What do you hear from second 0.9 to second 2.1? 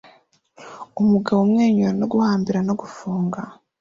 Umugabo umwenyura no